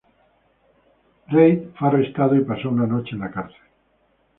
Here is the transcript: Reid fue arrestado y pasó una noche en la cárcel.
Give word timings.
Reid 1.31 1.75
fue 1.77 1.87
arrestado 1.89 2.35
y 2.35 2.43
pasó 2.43 2.69
una 2.69 2.87
noche 2.87 3.11
en 3.11 3.19
la 3.19 3.29
cárcel. 3.29 3.61